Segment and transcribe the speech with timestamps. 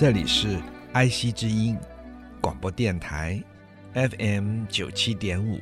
[0.00, 0.58] 这里是
[0.94, 1.76] 爱惜之音
[2.40, 3.38] 广播电台
[3.92, 5.60] FM 九七点五，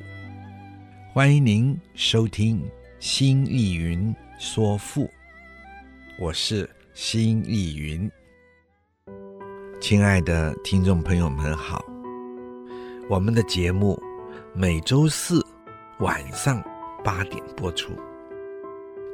[1.12, 2.62] 欢迎您收听
[3.00, 5.02] 《新艺云说赋》，
[6.20, 8.08] 我是新艺云。
[9.80, 11.84] 亲爱的听众朋友们好，
[13.10, 14.00] 我们的节目
[14.54, 15.44] 每周四
[15.98, 16.62] 晚上
[17.02, 17.92] 八点播出，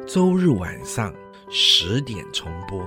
[0.06, 1.10] 周日晚上
[1.49, 2.87] 十点重播。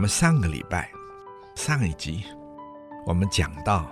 [0.00, 0.90] 我们上个礼拜，
[1.54, 2.24] 上一集，
[3.04, 3.86] 我们讲到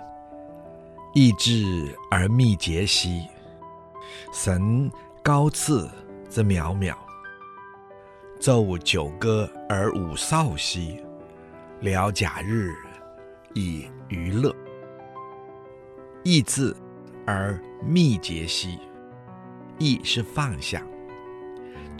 [1.13, 3.27] “意志而密结兮，
[4.33, 5.87] 神高次
[6.27, 6.95] 之渺渺；
[8.39, 10.99] 奏九歌而舞少兮，
[11.81, 12.73] 聊假日
[13.53, 14.51] 以娱乐。
[16.23, 16.75] 意志
[17.27, 18.79] 而密结兮，
[19.77, 20.81] 意是放下，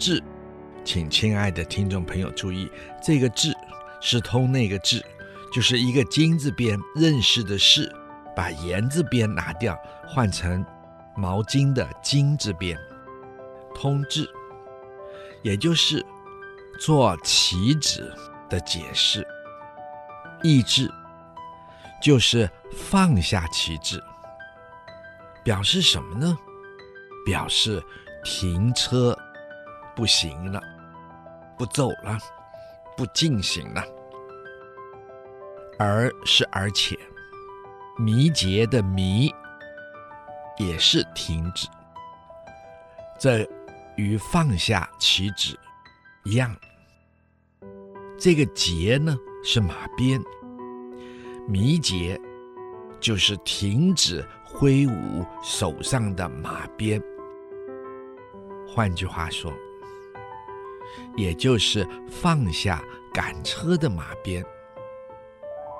[0.00, 0.20] 志，
[0.82, 2.68] 请亲爱的听众朋友注意，
[3.00, 3.56] 这个志。
[4.00, 5.04] 是通那个字，
[5.52, 7.94] 就是一个金字边认识的识，
[8.34, 9.78] 把言字边拿掉，
[10.08, 10.64] 换成
[11.14, 12.78] 毛巾的巾字边，
[13.74, 14.28] 通字，
[15.42, 16.04] 也就是
[16.80, 18.12] 做棋子
[18.48, 19.26] 的解释。
[20.42, 20.90] 意志
[22.00, 24.02] 就是放下棋子，
[25.44, 26.38] 表示什么呢？
[27.26, 27.82] 表示
[28.24, 29.14] 停车
[29.94, 30.58] 不行了，
[31.58, 32.18] 不走了。
[33.00, 33.82] 不进行了，
[35.78, 36.94] 而是而且，
[37.96, 39.34] 弥节的迷
[40.58, 41.66] 也是停止，
[43.18, 43.48] 这
[43.96, 45.58] 与放下棋子
[46.24, 46.54] 一样。
[48.18, 50.22] 这个节呢是马鞭，
[51.48, 52.20] 弥节
[53.00, 57.02] 就是停止挥舞手上的马鞭。
[58.68, 59.50] 换句话说。
[61.16, 64.44] 也就是放下赶车的马鞭，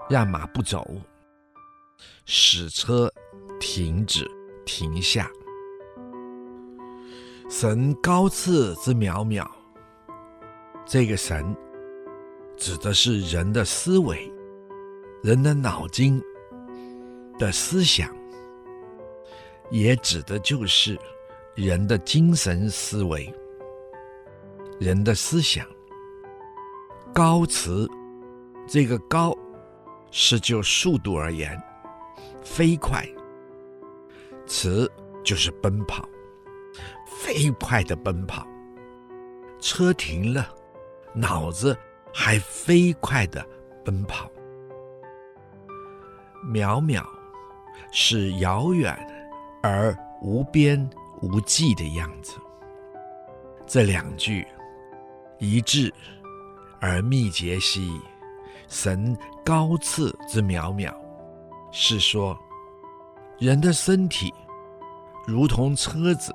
[0.08, 0.86] 让马不走，
[2.24, 3.12] 使车
[3.58, 4.28] 停止
[4.64, 5.30] 停下。
[7.48, 9.44] 神高次之渺渺，
[10.86, 11.56] 这个神
[12.56, 14.32] 指的是人的思维，
[15.22, 16.22] 人的脑筋
[17.38, 18.08] 的思想，
[19.70, 20.96] 也指的就是
[21.56, 23.34] 人的精神思维。
[24.80, 25.66] 人的思想，
[27.12, 27.86] 高词，
[28.66, 29.36] 这个高
[30.10, 31.62] 是就速度而言，
[32.42, 33.06] 飞快。
[34.46, 34.90] 词
[35.22, 36.08] 就是奔跑，
[37.06, 38.46] 飞快的奔跑。
[39.58, 40.48] 车停了，
[41.12, 41.76] 脑子
[42.10, 43.46] 还飞快的
[43.84, 44.30] 奔跑。
[46.50, 47.04] 渺渺
[47.92, 48.98] 是遥远
[49.62, 50.88] 而无边
[51.20, 52.38] 无际的样子。
[53.66, 54.46] 这两句。
[55.40, 55.92] 一致
[56.80, 57.98] 而密结兮，
[58.68, 60.94] 神高次之渺渺，
[61.72, 62.38] 是说
[63.38, 64.32] 人的身体
[65.26, 66.34] 如同车子，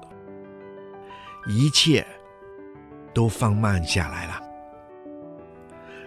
[1.47, 2.05] 一切
[3.13, 4.41] 都放慢下来了，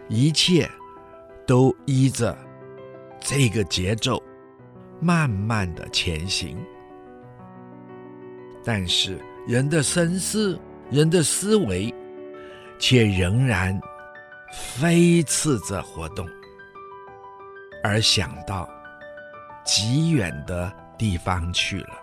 [0.09, 0.69] 一切
[1.47, 2.37] 都依着
[3.21, 4.21] 这个节奏
[5.01, 6.59] 慢慢的前行，
[8.65, 10.59] 但是人的心思
[10.91, 11.95] 人的思维
[12.79, 13.79] 却仍然
[14.53, 16.27] 飞驰着活动，
[17.83, 18.69] 而想到
[19.65, 21.95] 极远的地方去了，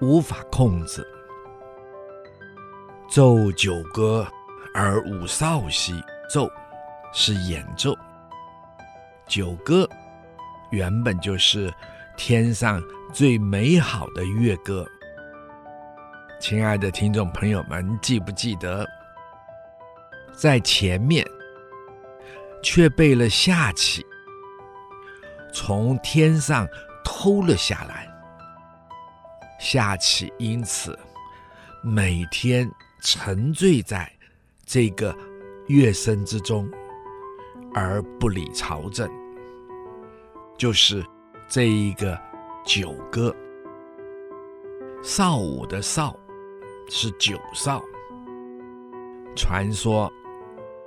[0.00, 1.06] 无法控制。
[3.08, 4.26] 奏九歌
[4.74, 6.48] 而舞少兮，奏
[7.12, 7.94] 是演奏，
[9.26, 9.88] 九歌
[10.70, 11.72] 原本就是
[12.16, 12.82] 天上
[13.12, 14.86] 最美好的乐歌。
[16.40, 18.88] 亲爱的听众朋友们，记不记得
[20.32, 21.24] 在前面
[22.62, 24.04] 却被了夏启
[25.52, 26.66] 从天上
[27.04, 28.08] 偷了下来？
[29.60, 30.98] 夏启因此
[31.82, 32.68] 每天
[33.00, 34.10] 沉醉在
[34.64, 35.16] 这个
[35.68, 36.68] 乐声之中，
[37.74, 39.10] 而不理朝政，
[40.58, 41.04] 就是
[41.48, 42.18] 这一个
[42.64, 43.34] 九歌，
[45.02, 46.16] 少武的少。
[46.88, 47.82] 是九少，
[49.34, 50.12] 传说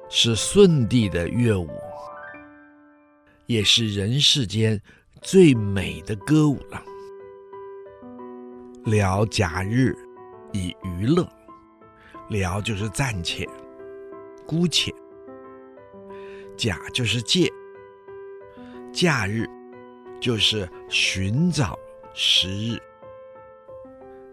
[0.10, 1.70] 是舜帝的乐舞，
[3.48, 4.80] 也是人世间
[5.22, 6.82] 最美的歌舞了。
[8.86, 9.96] 聊假日
[10.54, 11.28] 以娱乐，
[12.30, 13.48] 聊就是暂且、
[14.46, 14.94] 姑且，
[16.56, 17.52] 假就是借，
[18.94, 19.50] 假日
[20.22, 21.78] 就是寻找
[22.14, 22.80] 时日，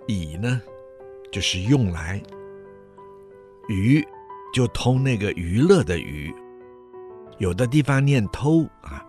[0.07, 0.61] 以呢？
[1.31, 2.23] 就是用来，
[3.71, 4.07] 娱
[4.52, 6.32] 就通那个娱乐的娱，
[7.38, 9.04] 有的地方念偷啊，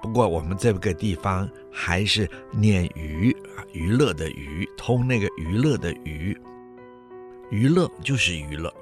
[0.00, 6.34] 不过我们这个地方还是念娱啊，娱乐的娱，通那个娱乐的娱，
[7.50, 8.72] 娱乐就是娱乐，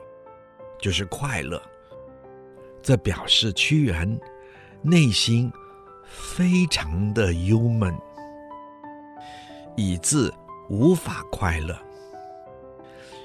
[0.81, 1.61] 就是快乐，
[2.81, 4.19] 这表示屈原
[4.81, 5.53] 内心
[6.05, 7.93] 非常的忧闷，
[9.77, 10.33] 以致
[10.69, 11.77] 无法快乐。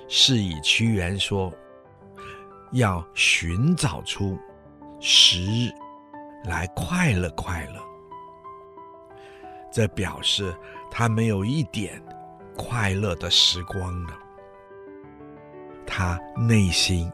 [0.10, 1.52] 是以屈原说，
[2.74, 4.38] 要寻找出
[5.00, 5.72] 时日
[6.44, 7.82] 来快乐快乐。
[9.72, 10.54] 这表示
[10.92, 12.00] 他没有一点
[12.56, 14.20] 快乐的时光了。
[15.86, 17.12] 他内心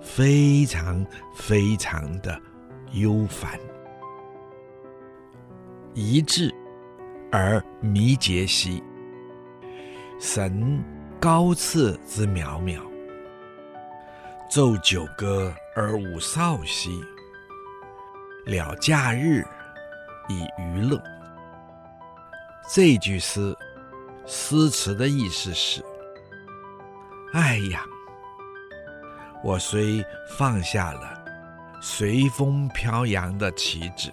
[0.00, 2.38] 非常非常的
[2.92, 3.58] 忧烦，
[5.94, 6.54] 一致
[7.30, 8.82] 而弥结兮，
[10.18, 10.82] 神。
[11.20, 12.80] 高次之渺渺，
[14.52, 17.02] 奏九歌而无少兮，
[18.44, 19.42] 聊假日
[20.28, 21.02] 以娱乐。
[22.70, 23.56] 这句诗
[24.26, 25.82] 诗词的意思是：
[27.32, 27.86] 哎呀，
[29.42, 30.04] 我虽
[30.36, 31.24] 放下了
[31.80, 34.12] 随风飘扬的旗帜，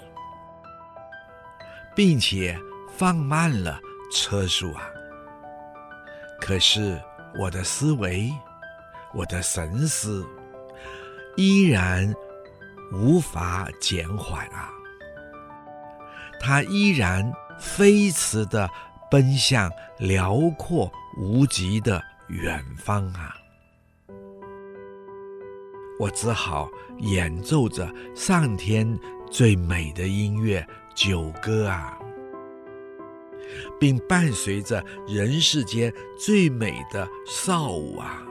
[1.94, 2.58] 并且
[2.96, 3.78] 放慢了
[4.10, 4.84] 车速啊。
[6.40, 6.98] 可是
[7.38, 8.32] 我的思维，
[9.14, 10.26] 我的神思，
[11.36, 12.14] 依然
[12.92, 14.70] 无法减缓啊！
[16.40, 18.70] 它依然飞驰地
[19.10, 23.36] 奔向辽阔无极的远方啊！
[26.00, 26.70] 我只好
[27.00, 28.98] 演奏着上天
[29.30, 30.66] 最美的音乐
[30.96, 31.98] 九歌啊！
[33.80, 38.24] 并伴随着人世间最美的少舞啊，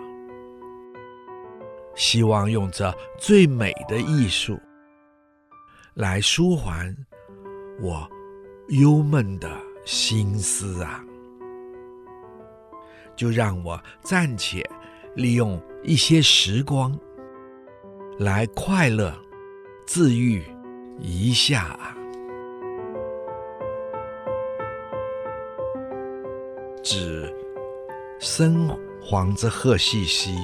[1.98, 4.56] 希望用这最美的艺术
[5.94, 6.96] 来舒缓
[7.80, 8.08] 我
[8.68, 9.50] 忧闷的
[9.84, 11.04] 心思啊！
[13.16, 14.64] 就让我暂且
[15.16, 16.96] 利用一些时光
[18.20, 19.12] 来快乐
[19.84, 20.44] 自愈
[21.00, 21.96] 一下啊！
[26.84, 27.34] 指
[28.20, 28.68] 生
[29.02, 30.36] 黄之贺兮兮，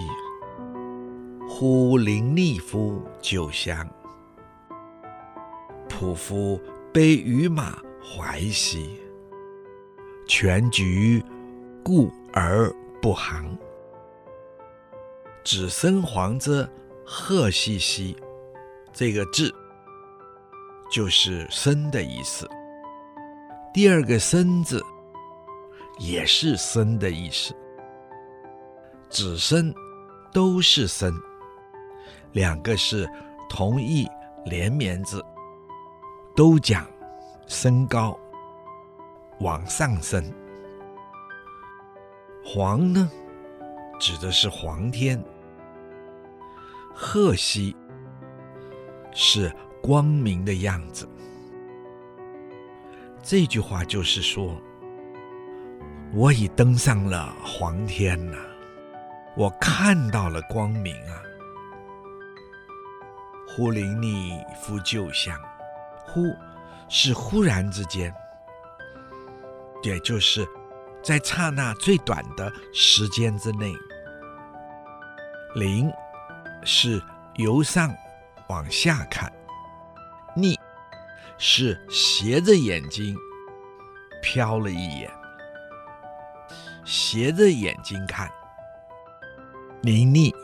[1.56, 3.88] 呼淋溺夫酒香。
[5.88, 6.60] 仆夫
[6.92, 8.98] 悲于马怀兮，
[10.26, 11.24] 全局
[11.84, 12.68] 顾而
[13.00, 13.56] 不行。
[15.44, 16.68] 子生黄之
[17.06, 18.16] 贺兮兮，
[18.92, 19.54] 这个字
[20.90, 22.50] 就是生的意思。
[23.72, 24.82] 第二个生字。
[26.00, 27.54] 也是生的意思，
[29.08, 29.72] 子生
[30.32, 31.14] 都是生，
[32.34, 33.08] 两个是
[33.48, 34.06] 同义
[34.44, 35.24] 连绵字，
[36.36, 36.86] 都讲
[37.46, 38.18] 升高，
[39.40, 40.22] 往上升。
[42.44, 43.10] 黄呢，
[43.98, 45.18] 指的是黄天；
[46.94, 47.74] 贺兮
[49.12, 49.50] 是
[49.80, 51.08] 光明的样子。
[53.22, 54.54] 这句话就是说。
[56.16, 58.38] 我已登上了黄天了，
[59.36, 61.23] 我看到了光明啊！
[63.56, 65.38] 忽临逆复旧乡，
[66.04, 66.34] 忽
[66.88, 68.12] 是忽然之间，
[69.84, 70.44] 也就是
[71.04, 73.72] 在刹那最短的时间之内。
[75.54, 75.88] 临
[76.64, 77.00] 是
[77.36, 77.94] 由上
[78.48, 79.32] 往下看，
[80.34, 80.58] 逆
[81.38, 83.16] 是斜着眼睛
[84.20, 85.08] 瞟了一眼，
[86.84, 88.28] 斜着眼睛看。
[89.82, 90.34] 临逆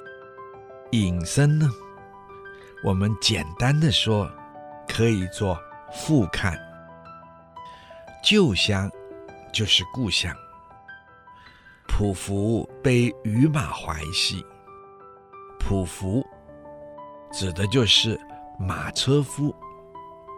[0.93, 1.69] 隐身呢，
[2.83, 4.31] 我们简单的说，
[4.89, 5.59] 可以做
[5.93, 6.59] 复看。
[8.23, 8.91] 旧乡
[9.53, 10.35] 就是故乡。
[11.87, 14.45] 仆服悲与马怀兮，
[15.59, 16.25] 仆服
[17.31, 18.19] 指的就是
[18.59, 19.55] 马车夫。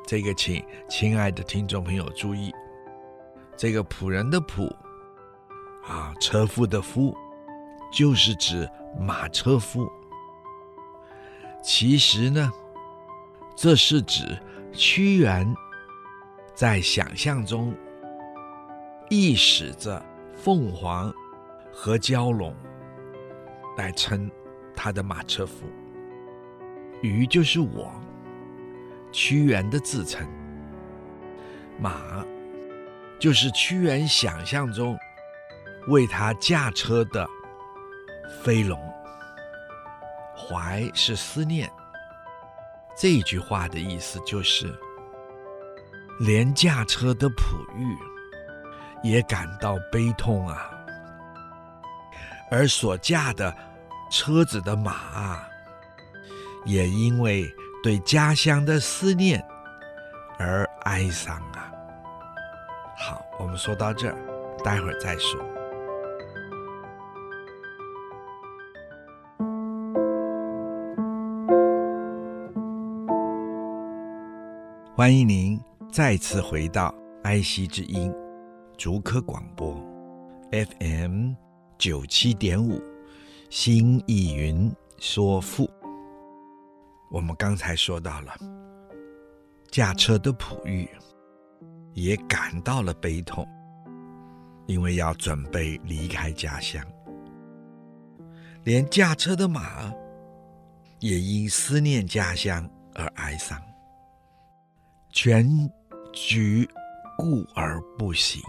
[0.06, 2.52] 这个请亲爱的听众朋友注意，
[3.56, 4.68] 这个仆人的仆
[5.86, 7.16] 啊，车夫的夫，
[7.92, 8.68] 就是指。
[9.00, 9.90] 马车夫，
[11.62, 12.50] 其实呢，
[13.54, 14.38] 这是指
[14.72, 15.54] 屈原
[16.54, 17.74] 在想象中
[19.08, 20.04] 意识着
[20.34, 21.12] 凤凰
[21.72, 22.54] 和蛟龙
[23.76, 24.30] 来称
[24.74, 25.66] 他的马车夫。
[27.00, 27.92] 鱼就是我，
[29.12, 30.26] 屈原的自称。
[31.78, 32.24] 马
[33.18, 34.98] 就是屈原想象中
[35.88, 37.28] 为他驾车的。
[38.42, 38.78] 飞龙，
[40.36, 41.70] 怀是思念。
[42.96, 44.72] 这句话的意思就是，
[46.20, 47.96] 连驾车的仆役
[49.02, 50.70] 也感到悲痛啊，
[52.50, 53.54] 而所驾的
[54.10, 55.48] 车子的马啊，
[56.66, 57.50] 也因为
[57.82, 59.42] 对家乡的思念
[60.38, 61.72] 而哀伤啊。
[62.96, 64.16] 好，我们说到这儿，
[64.62, 65.40] 待会儿再说。
[75.02, 76.94] 欢迎您再次回到
[77.24, 78.14] 爱惜之音
[78.78, 79.74] 竹科广播
[80.52, 81.32] FM
[81.76, 82.80] 九七点五
[83.50, 85.68] 新艺云说赋。
[87.10, 88.32] 我们刚才说到了
[89.72, 90.88] 驾车的璞玉
[91.94, 93.44] 也感到了悲痛，
[94.66, 96.80] 因为要准备离开家乡，
[98.62, 99.92] 连驾车的马
[101.00, 103.60] 也因思念家乡而哀伤。
[105.12, 105.70] 蜷
[106.10, 106.66] 局
[107.18, 108.40] 固而不行，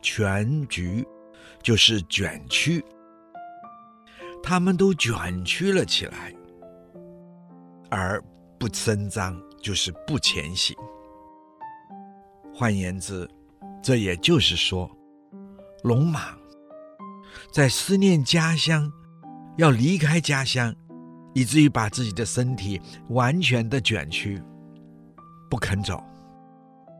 [0.00, 1.04] 蜷局
[1.60, 2.84] 就是卷曲，
[4.40, 6.32] 他们都卷曲了起来，
[7.90, 8.22] 而
[8.56, 10.76] 不伸张，就是不前行。
[12.54, 13.28] 换言之，
[13.82, 14.88] 这也就是说，
[15.82, 16.36] 龙马
[17.52, 18.88] 在思念家乡，
[19.56, 20.72] 要离开家乡，
[21.34, 24.40] 以至于把自己的身体完全的卷曲。
[25.50, 26.00] 不肯走，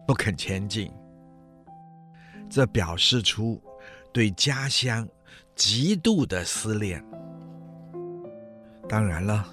[0.05, 0.93] 不肯前进，
[2.51, 3.63] 这表示出
[4.13, 5.09] 对家乡
[5.55, 7.03] 极度的思念。
[8.89, 9.47] 当然了，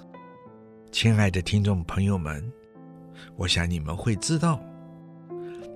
[0.90, 2.52] 亲爱的听众朋友们，
[3.36, 4.60] 我想你们会知道，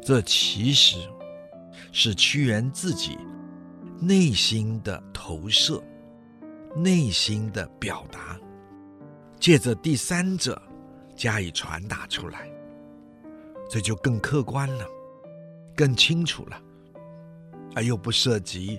[0.03, 0.99] 这其实
[1.93, 3.17] 是屈原自己
[4.01, 5.81] 内心的投射、
[6.75, 8.37] 内心的表达，
[9.39, 10.61] 借着第三者
[11.15, 12.52] 加以传达出来。
[13.73, 14.87] 这就更客观了，
[15.75, 16.61] 更清楚了，
[17.75, 18.79] 而又不涉及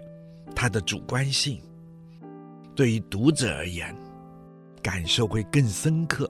[0.56, 1.60] 他的主观性。
[2.76, 3.96] 对于读者而言，
[4.84, 6.30] 感受会更深刻。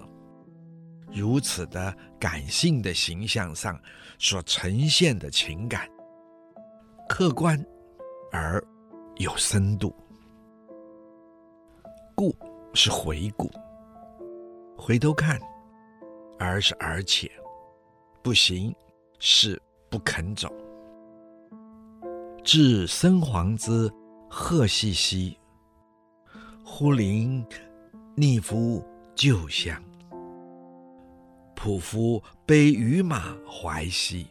[1.12, 3.78] 如此的感性的形象上
[4.18, 5.86] 所呈现的情感，
[7.10, 7.62] 客观
[8.32, 8.64] 而
[9.18, 9.94] 有深度。
[12.16, 12.34] 故
[12.74, 13.52] 是回顾，
[14.78, 15.38] 回头看，
[16.40, 17.30] 而是而且。
[18.24, 18.74] 不行，
[19.20, 20.50] 是不肯走。
[22.42, 23.92] 至生黄之
[24.30, 25.38] 鹤兮兮，
[26.64, 27.46] 忽临
[28.16, 28.82] 逆夫
[29.14, 29.84] 旧乡。
[31.54, 34.28] 仆夫悲与马怀兮，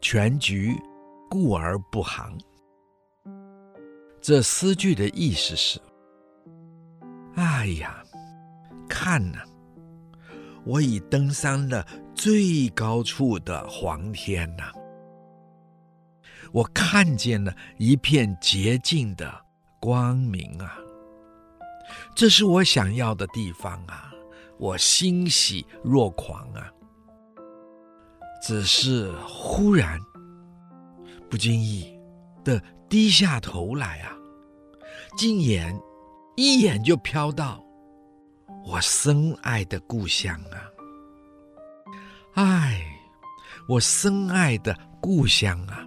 [0.00, 0.76] 蜷局
[1.28, 2.38] 顾而不行。
[4.20, 5.80] 这诗句的意思是：
[7.34, 8.02] 哎呀，
[8.88, 9.40] 看呐、
[10.64, 14.70] 我已登上了最高处的黄天呐！
[16.52, 19.32] 我看见了一片洁净的
[19.80, 20.78] 光明啊！
[22.14, 24.12] 这是我想要的地方啊！
[24.58, 26.72] 我欣喜若狂啊！
[28.40, 29.98] 只是忽然
[31.28, 31.98] 不经意
[32.44, 34.16] 的低下头来啊，
[35.16, 35.76] 竟然
[36.36, 37.64] 一眼就飘到
[38.64, 40.70] 我深爱的故乡啊！
[42.34, 42.84] 唉，
[43.68, 45.86] 我深爱的故乡啊！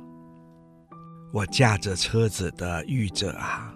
[1.33, 3.73] 我驾着车子的御者啊，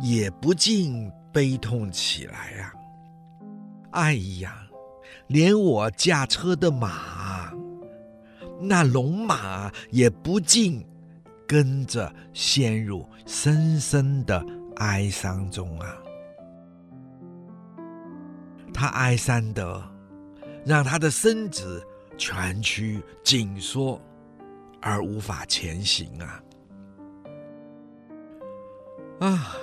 [0.00, 2.72] 也不禁悲痛起来啊！
[3.92, 4.66] 哎呀，
[5.28, 7.52] 连我驾车的马，
[8.60, 10.84] 那龙马也不禁
[11.46, 14.44] 跟着陷入深深的
[14.78, 15.96] 哀伤中啊！
[18.72, 19.80] 他哀伤的，
[20.64, 24.00] 让他的身子蜷曲紧缩，
[24.80, 26.42] 而无法前行啊！
[29.20, 29.56] 啊，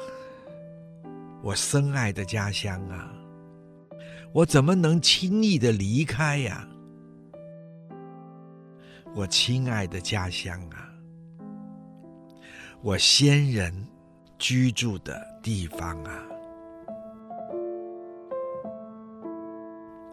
[1.42, 3.12] 我深爱的家乡啊！
[4.32, 6.68] 我怎么能轻易的离开呀？
[9.16, 10.88] 我亲爱的家乡啊！
[12.82, 13.88] 我先人
[14.38, 16.24] 居住的地方啊！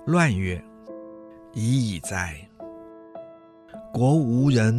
[0.07, 0.63] 乱曰
[1.59, 2.49] ：“已矣哉！
[3.93, 4.73] 国无人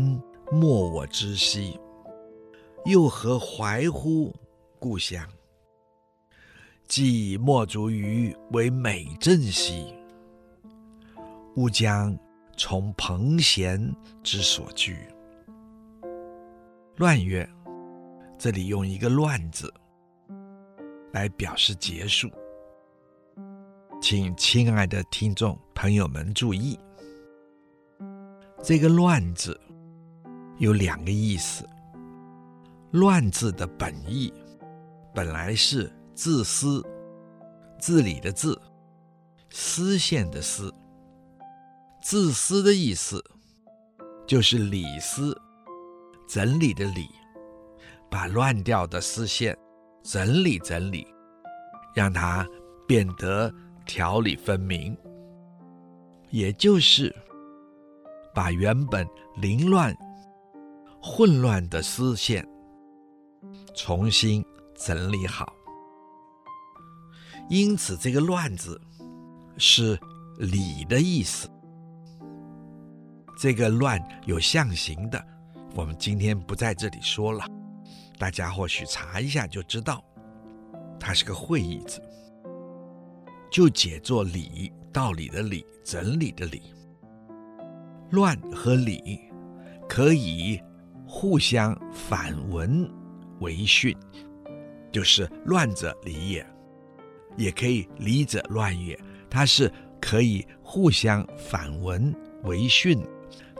[0.49, 1.77] 没我知兮，
[2.85, 4.33] 又何怀乎
[4.79, 5.27] 故乡？”
[6.87, 9.93] 既莫足于为美镇兮，
[11.57, 12.17] 吾将
[12.55, 13.93] 从彭贤
[14.23, 14.97] 之所居。
[16.95, 17.45] 乱曰，
[18.37, 19.73] 这里用一个“乱”字
[21.11, 22.31] 来表示结束，
[24.01, 26.79] 请亲爱的听众朋友们注意，
[28.63, 29.59] 这个“乱”字
[30.57, 31.67] 有两个意思。
[32.91, 34.33] “乱”字的本意
[35.13, 35.91] 本来是。
[36.15, 36.85] 自私，
[37.79, 38.59] 自理的自，
[39.49, 40.69] 丝线的丝，
[42.01, 43.23] 自私的意思
[44.27, 45.33] 就是理丝，
[46.27, 47.07] 整理的理，
[48.11, 49.57] 把乱掉的丝线
[50.03, 51.07] 整理整理，
[51.95, 52.45] 让它
[52.85, 53.49] 变得
[53.89, 54.95] 条理分明，
[56.29, 57.13] 也就是
[58.35, 59.97] 把原本凌乱、
[61.01, 62.47] 混乱的丝线
[63.73, 65.51] 重新整理好。
[67.49, 68.79] 因此，这个“乱”字
[69.57, 69.99] 是
[70.37, 71.49] 理的意思。
[73.39, 75.19] 这个“乱”有象形的，
[75.73, 77.43] 我们今天不在这里说了，
[78.19, 80.03] 大家或许查一下就知道，
[80.99, 81.99] 它是个会意字，
[83.49, 86.61] 就解作理，道理的理，整理的理。
[88.11, 89.19] 乱和理
[89.87, 90.61] 可以
[91.05, 92.89] 互相反文
[93.39, 93.95] 为训，
[94.91, 96.45] 就是乱者理也。
[97.37, 103.01] 也可以理者乱也，它是可以互相反文为训，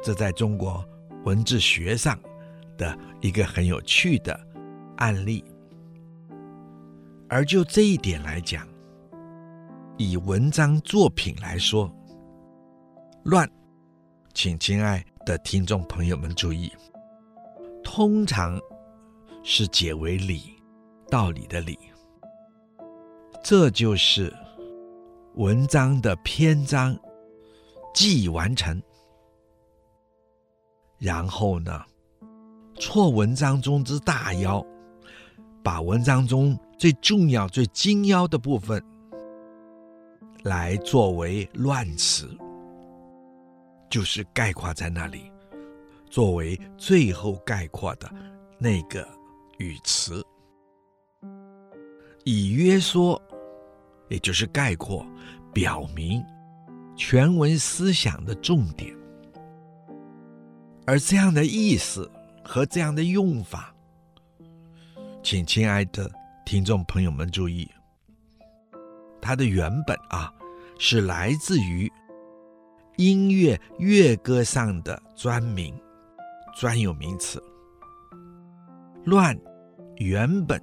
[0.03, 0.83] 这在中国
[1.23, 2.19] 文字学上
[2.77, 4.37] 的一个很有趣的
[4.97, 5.45] 案例。
[7.29, 8.67] 而就这一点来讲，
[10.01, 11.93] 以文章作品来说，
[13.25, 13.45] 乱，
[14.33, 16.71] 请亲爱的听众朋友们注意，
[17.83, 18.57] 通常
[19.43, 20.53] 是解为理，
[21.09, 21.77] 道理的理。
[23.43, 24.33] 这就是
[25.35, 26.97] 文章的篇章
[27.93, 28.81] 既完成，
[30.97, 31.83] 然后呢，
[32.75, 34.65] 错文章中之大要，
[35.61, 38.81] 把文章中最重要、最精要的部分
[40.49, 42.35] 来作为乱词，
[43.87, 45.31] 就是概括在那里，
[46.09, 48.11] 作为最后概括的
[48.57, 49.07] 那个
[49.59, 50.25] 语词，
[52.25, 53.21] 以约说。
[54.11, 55.05] 也就是概括、
[55.53, 56.25] 表明
[56.97, 58.91] 全文思想的重点，
[60.87, 62.09] 而这样的意思
[62.43, 63.71] 和这样的用法，
[65.21, 66.09] 请亲爱的
[66.43, 67.69] 听众朋友们注意，
[69.21, 70.33] 它的原本啊
[70.79, 71.91] 是来自于
[72.97, 75.79] 音乐乐歌上的专名、
[76.55, 77.39] 专有名词。
[79.05, 79.39] 乱
[79.97, 80.59] 原本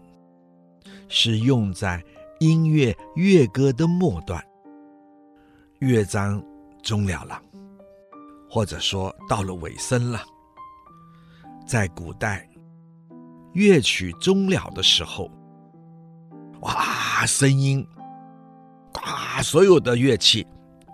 [1.09, 2.03] 是用在。
[2.39, 4.45] 音乐乐歌的末段，
[5.79, 6.45] 乐章
[6.83, 7.41] 终了了，
[8.51, 10.21] 或者说到了尾声了。
[11.67, 12.47] 在古代，
[13.55, 15.31] 乐曲终了的时候，
[16.61, 17.83] 哇，声音，
[19.03, 20.47] 啊，所有的乐器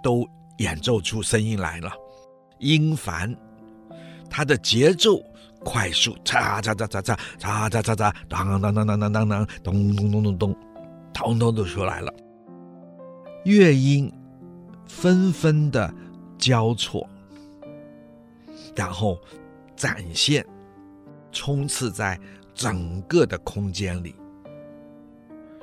[0.02, 0.26] 都
[0.58, 1.90] 演奏出声音来了，
[2.58, 3.34] 音繁，
[4.30, 5.22] 它的节奏
[5.64, 10.56] 快速，嚓嚓嚓嚓嚓，嚓嚓嚓嚓，当当当当当当当，咚咚咚咚咚。
[11.14, 12.10] 统统都出来了，
[13.44, 14.10] 乐音
[14.86, 15.92] 纷纷的
[16.38, 17.06] 交错，
[18.74, 19.20] 然后
[19.76, 20.44] 展现，
[21.30, 22.18] 冲刺在
[22.54, 24.14] 整个的空间里，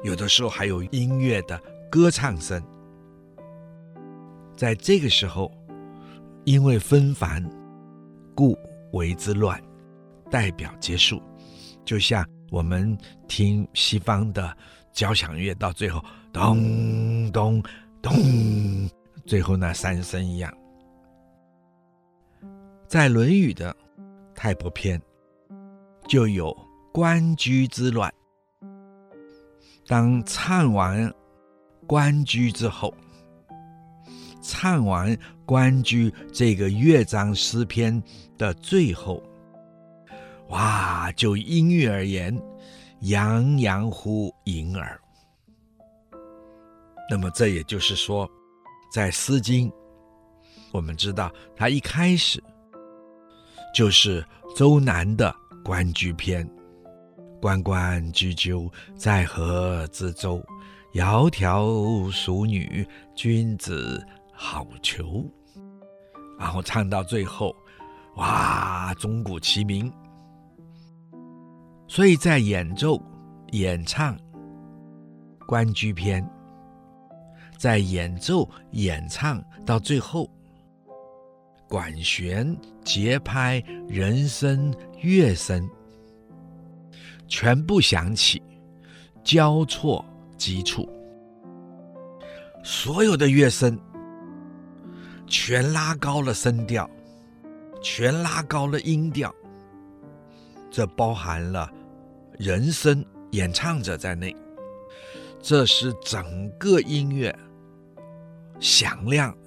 [0.04, 2.62] 有的时候还有音乐的歌唱声。
[4.56, 5.52] 在这个时候，
[6.44, 7.44] 因为纷繁，
[8.36, 8.58] 故
[8.92, 9.62] 为之乱，
[10.30, 11.22] 代表结束。
[11.86, 12.98] 就像我们
[13.28, 14.56] 听西方的
[14.92, 17.64] 交响乐，到最后咚咚
[18.02, 18.14] 咚，
[19.26, 20.54] 最后那三声一样。
[22.88, 23.76] 在《论语》的
[24.36, 25.02] 泰伯篇，
[26.08, 26.56] 就有
[26.92, 28.14] 关雎之乱。
[29.88, 31.12] 当唱完
[31.90, 32.94] 关雎之后，
[34.44, 38.00] 唱完关雎这个乐章诗篇
[38.38, 39.24] 的最后。
[40.50, 41.12] 哇！
[41.14, 42.40] 就音乐而言，
[43.00, 45.02] 洋洋乎盈耳。
[47.10, 48.30] 那么这也就是说，
[48.94, 49.68] 在《诗经》，
[50.72, 52.40] 我们知道它一开始
[53.74, 54.24] 就是
[54.56, 56.48] 周南的《关雎篇》
[57.42, 60.40] ：“关关雎鸠，在河之洲。
[60.94, 65.30] 窈窕淑女，君子好逑。”
[66.40, 67.56] 然后唱到最后，
[68.16, 68.94] 哇！
[68.96, 69.92] 钟鼓齐鸣。
[71.88, 73.02] 所以在演奏、
[73.52, 74.16] 演唱
[75.46, 76.24] 《关雎篇》，
[77.58, 80.30] 在演奏、演唱到最后，
[81.68, 85.70] 管弦、节拍、人声、乐声
[87.28, 88.42] 全部响起，
[89.24, 90.06] 交错
[90.40, 90.90] 基础，
[92.64, 93.78] 所有的乐声
[95.28, 96.90] 全拉高了声调，
[97.84, 99.36] 全拉高了音调，
[100.72, 101.70] 这包含了。
[102.38, 104.34] 人声演唱者在内，
[105.42, 107.38] 这是整个音乐
[108.62, 109.38] 响亮，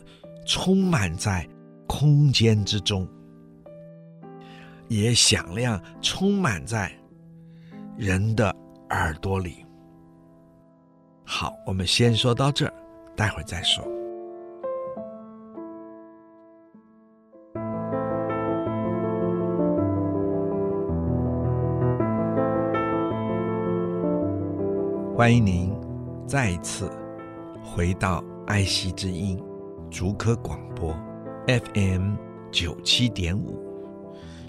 [0.47, 1.49] 充满在
[1.87, 3.09] 空间之中，
[4.89, 6.93] 也响亮，充满在
[7.97, 8.55] 人的
[8.91, 9.62] 耳朵里。
[11.25, 12.73] 好，我们先说到这儿，
[13.17, 13.83] 待会儿再说。
[25.17, 25.73] 欢迎您
[26.27, 26.91] 再一次
[27.63, 29.41] 回到爱惜之音
[29.89, 30.93] 竹科广播
[31.47, 32.17] FM
[32.51, 33.57] 九七点五，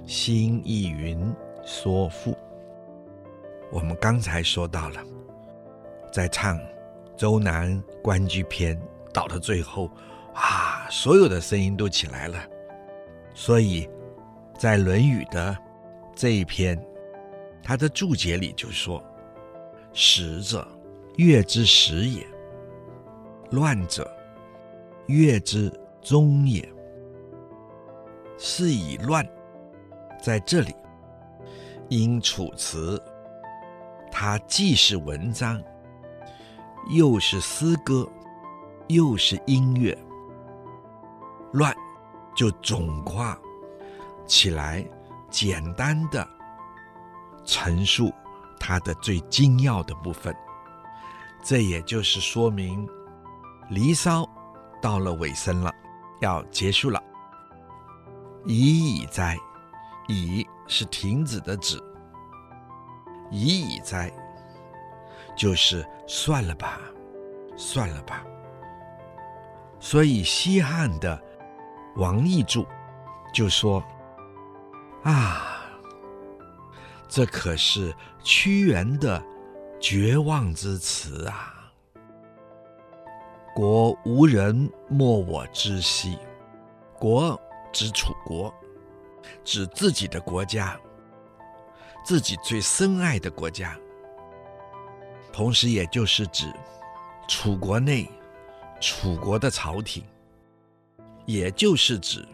[0.08, 1.34] 新意云
[1.64, 2.36] 说赋。
[3.72, 4.96] 我们刚才说到了，
[6.13, 6.60] 在唱
[7.17, 8.80] 周南关雎篇，
[9.12, 9.89] 到了最后，
[10.36, 12.38] 啊，所有的声音都起来了。
[13.34, 13.89] 所以，
[14.56, 15.58] 在《论语》的
[16.15, 16.80] 这一篇，
[17.63, 19.04] 他的注解里就说。
[19.91, 20.67] 始者，
[21.17, 22.23] 乐之始也；
[23.49, 24.08] 乱者，
[25.08, 26.67] 乐之终也。
[28.38, 29.28] 是以乱
[30.21, 30.76] 在这里，
[31.89, 33.02] 因楚辞，
[34.12, 35.60] 它既是文章，
[36.88, 38.10] 又是诗歌，
[38.88, 39.98] 又是音乐，
[41.54, 41.76] 乱
[42.36, 43.38] 就总括
[44.26, 44.86] 起来，
[45.30, 46.28] 简单的
[47.46, 48.12] 陈述。
[48.65, 50.34] 它的最精要的部分，
[51.43, 52.88] 这也就是说明
[53.69, 54.22] 《离骚》
[54.82, 55.69] 到了尾声了，
[56.22, 57.04] 要结束了。
[58.46, 59.38] 已矣哉，
[60.08, 61.78] 已是停止的止，
[63.30, 64.10] 已矣哉，
[65.36, 66.80] 就是算了吧，
[67.56, 68.26] 算了吧。
[69.80, 71.22] 所以西汉的
[71.96, 72.65] 王逸注
[73.34, 73.84] 就说
[75.04, 75.50] ：“啊。”
[77.10, 77.93] 这可是
[78.24, 79.24] 屈原的
[79.80, 81.72] 绝望之词啊！
[83.54, 86.17] 国无人莫我之兮，
[86.98, 87.39] 国
[87.72, 88.52] 指楚国，
[89.43, 90.76] 指自己的国家，
[92.04, 93.78] 自己最深爱的国家，
[95.34, 96.46] 同时也就是指
[97.28, 98.08] 楚国内
[98.80, 100.02] 楚国的朝廷，
[101.26, 102.26] 也就是指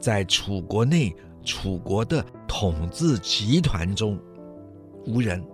[0.00, 1.14] 在楚国内。
[1.46, 4.18] 楚国的统治集团中，
[5.04, 5.46] 无人，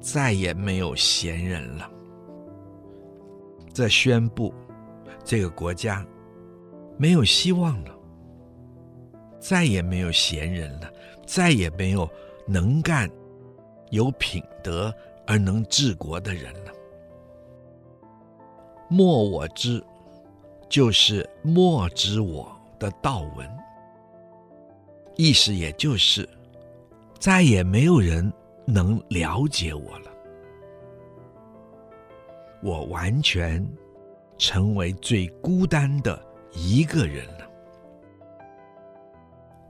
[0.00, 1.88] 再也没有贤人了。
[3.72, 4.52] 这宣布，
[5.24, 6.04] 这个国家
[6.98, 7.96] 没有希望了，
[9.38, 10.92] 再也没有贤人了，
[11.24, 12.10] 再也没有
[12.44, 13.08] 能干、
[13.90, 14.92] 有品德
[15.30, 16.72] 而能治国的人了。
[18.88, 19.80] 莫我之，
[20.68, 23.48] 就是莫知我的道文。
[25.14, 26.28] 意思也就是，
[27.20, 28.32] 再也没有人
[28.64, 30.10] 能了解我了，
[32.60, 33.64] 我完全
[34.36, 37.48] 成为最孤单的一个人了。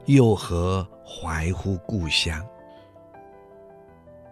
[0.06, 2.42] 又何怀乎故乡？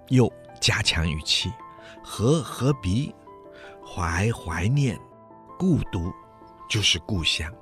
[0.08, 1.53] 又加强语气，
[2.03, 3.14] 何何必
[3.85, 4.99] 怀怀念
[5.59, 6.12] 故都，
[6.68, 7.53] 就是故乡。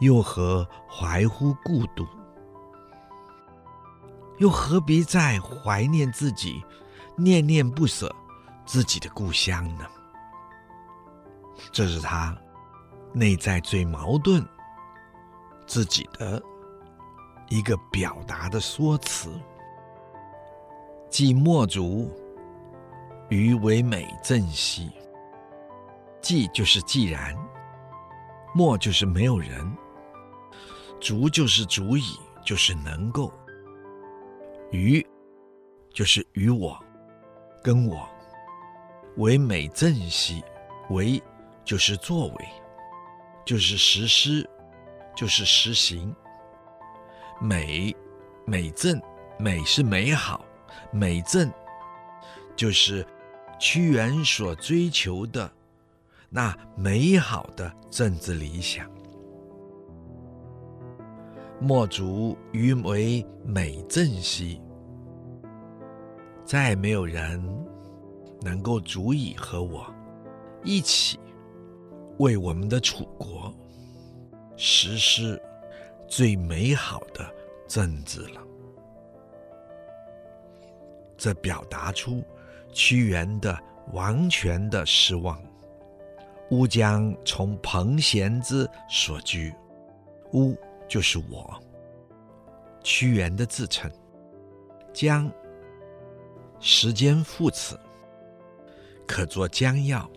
[0.00, 2.06] 又何怀乎故都？
[4.38, 6.62] 又何必再怀念自己，
[7.16, 8.14] 念念不舍
[8.66, 9.86] 自己的故乡呢？
[11.72, 12.36] 这是他
[13.14, 14.46] 内在最矛盾
[15.66, 16.42] 自己的
[17.48, 19.30] 一个表达的说辞。
[21.16, 22.12] 既莫足，
[23.30, 24.90] 余为美正兮。
[26.20, 27.34] 既就是既然，
[28.54, 29.74] 莫就是没有人，
[31.00, 32.02] 足就是足以，
[32.44, 33.32] 就是能够。
[34.70, 35.02] 余
[35.90, 36.78] 就是与我，
[37.62, 38.06] 跟我，
[39.16, 40.44] 为美正兮，
[40.90, 41.18] 为
[41.64, 42.48] 就是作为，
[43.42, 44.46] 就是实施，
[45.14, 46.14] 就是实行。
[47.40, 47.96] 美，
[48.44, 49.00] 美正，
[49.38, 50.44] 美是美好，
[50.96, 51.52] 美政
[52.56, 53.06] 就是
[53.60, 55.50] 屈原所追求的
[56.30, 58.90] 那美好的政治理想。
[61.60, 64.60] 莫足于为美正兮，
[66.44, 67.42] 再没有人
[68.42, 69.86] 能够足以和我
[70.64, 71.18] 一起
[72.18, 73.54] 为我们的楚国
[74.56, 75.40] 实施
[76.08, 77.26] 最美好的
[77.66, 78.45] 政治了。
[81.16, 82.22] 则表达出
[82.72, 83.58] 屈原的
[83.92, 85.40] 完全的失望。
[86.50, 89.54] 吾将从彭闲之所居，
[90.32, 90.56] 吾。
[90.88, 91.60] 就是我，
[92.80, 93.90] 屈原的自称，
[94.92, 95.28] 将
[96.60, 97.76] 时间副词，
[99.04, 100.08] 可作将要，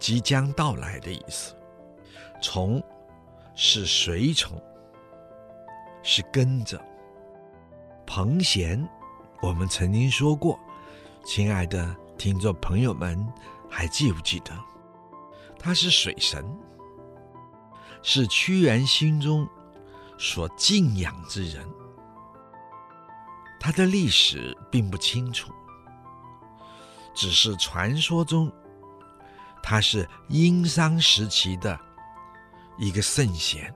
[0.00, 1.54] 即将到来的意思。
[2.40, 2.82] 从
[3.54, 4.60] 是随从，
[6.02, 6.84] 是跟着。
[8.04, 8.84] 彭闲，
[9.42, 10.56] 我们曾经说过，
[11.24, 13.26] 亲爱的听众朋友们，
[13.68, 14.56] 还记不记得？
[15.58, 16.44] 他是水神。
[18.04, 19.48] 是屈原心中
[20.18, 21.64] 所敬仰之人，
[23.60, 25.52] 他的历史并不清楚，
[27.14, 28.50] 只是传说中
[29.62, 31.78] 他是殷商时期的
[32.76, 33.72] 一个圣贤。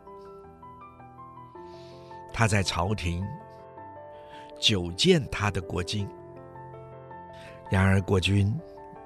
[2.32, 3.24] 他在朝廷
[4.58, 6.08] 久见他的国君，
[7.70, 8.52] 然而国君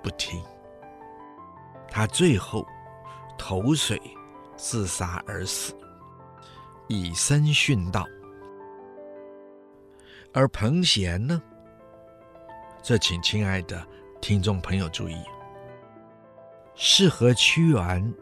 [0.02, 0.42] 不听，
[1.90, 2.66] 他最后
[3.36, 4.00] 投水。
[4.62, 5.74] 自杀而死，
[6.86, 8.04] 以身殉道。
[10.34, 11.40] 而彭贤呢？
[12.82, 13.82] 这请亲爱的
[14.20, 15.16] 听众朋友注意，
[16.74, 18.14] 是和屈原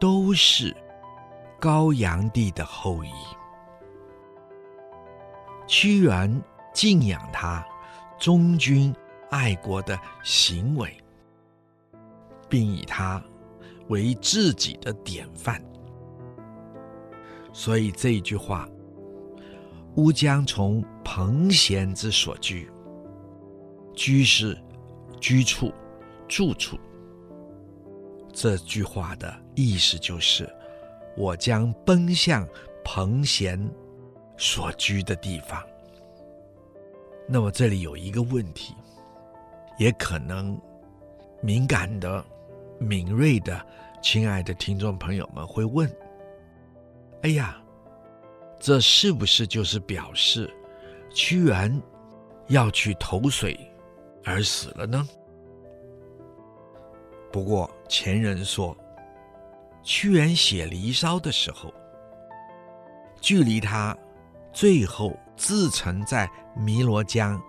[0.00, 0.74] 都是
[1.60, 3.12] 高阳帝的后裔。
[5.66, 6.42] 屈原
[6.72, 7.64] 敬仰他
[8.18, 8.94] 忠君
[9.30, 10.96] 爱国的行为，
[12.48, 13.22] 并以他
[13.88, 15.62] 为自己的典范。
[17.52, 18.68] 所以这一句话
[19.96, 22.70] ，“吾将从彭贤之所居”，
[23.94, 24.58] 居是
[25.20, 25.72] 居处、
[26.26, 26.78] 住处。
[28.32, 30.48] 这句话的意思就是，
[31.16, 32.48] 我将奔向
[32.82, 33.70] 彭贤
[34.38, 35.62] 所居的地方。
[37.26, 38.74] 那么这里有一个问题，
[39.78, 40.60] 也可能
[41.40, 42.24] 敏感的、
[42.78, 43.64] 敏锐的，
[44.02, 45.90] 亲爱的听众朋友们会问。
[47.22, 47.56] 哎呀，
[48.58, 50.52] 这是不是就是表示
[51.14, 51.80] 屈原
[52.48, 53.58] 要去投水
[54.24, 55.08] 而死了呢？
[57.30, 58.76] 不过前人说，
[59.82, 61.72] 屈原写《离骚》的时候，
[63.20, 63.96] 距离他
[64.52, 67.40] 最后自沉在汨罗江，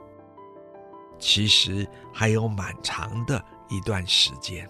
[1.19, 4.69] 其实还有蛮长的一段时间，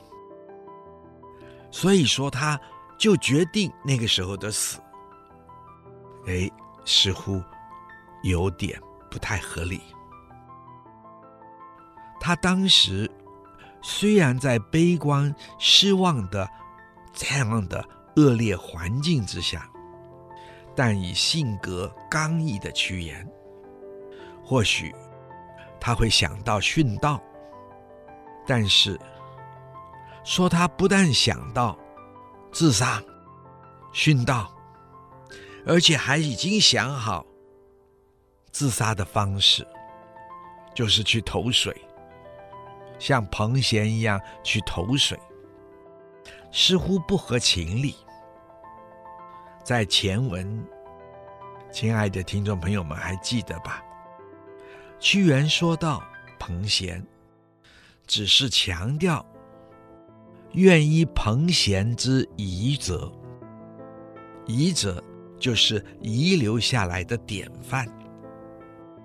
[1.72, 2.60] 所以说他
[2.98, 4.80] 就决定那个时候的死。
[6.28, 6.50] 哎，
[6.86, 7.41] 似乎
[8.24, 9.82] 有点不太合理。
[12.19, 13.12] 他当时
[13.82, 16.50] 虽然在悲观失望的
[17.12, 19.69] 这样的恶劣环境之下，
[20.74, 23.30] 但以性格刚毅的屈原，
[24.43, 24.93] 或许
[25.79, 27.21] 他会想到殉道。
[28.45, 28.99] 但是
[30.23, 31.77] 说他不但想到
[32.51, 33.01] 自杀、
[33.93, 34.49] 殉道。
[35.65, 37.25] 而且还已经想好
[38.51, 39.65] 自杀的方式，
[40.75, 41.73] 就是去投水，
[42.99, 45.17] 像彭贤一样去投水，
[46.51, 47.95] 似乎不合情理。
[49.63, 50.67] 在前文，
[51.71, 53.82] 亲爱的听众朋友们还记得吧？
[55.04, 56.02] 屈原说道
[56.39, 57.06] ：“彭贤
[58.08, 59.24] 只是强调
[60.54, 63.12] 愿依彭贤之遗者，
[64.46, 65.04] 遗者
[65.38, 67.86] 就是遗留下来的典范，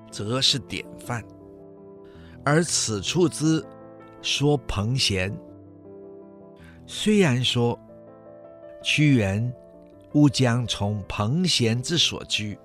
[0.09, 1.21] 则是典范。
[2.45, 3.61] 而此处之
[4.23, 5.37] 说彭贤，
[6.87, 7.77] 虽然说
[8.85, 9.53] 屈原
[10.13, 12.57] 误将从彭贤之所居，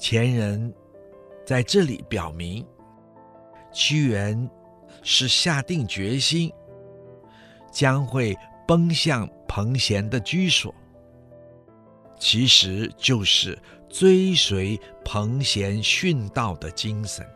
[0.00, 0.74] 前人
[1.48, 2.62] 在这里表明，
[3.72, 4.50] 屈原
[5.02, 6.52] 是下定决心
[7.72, 10.74] 将会奔向彭贤的居所，
[12.18, 13.58] 其实就是
[13.88, 17.26] 追随彭贤殉道的精神。